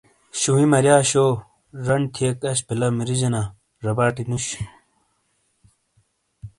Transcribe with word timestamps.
شووی 0.39 0.65
مریا 0.71 0.97
شو 1.09 1.25
جن 1.85 2.01
تھیک 2.13 2.37
اش 2.49 2.59
بیلہ 2.67 2.87
مریجینا 2.97 3.41
زباٹی 3.83 4.23
نوش۔ 4.29 4.45